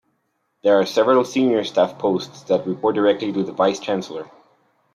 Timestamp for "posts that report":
1.99-2.95